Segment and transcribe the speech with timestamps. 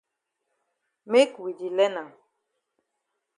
[1.11, 2.09] Make we di learn am.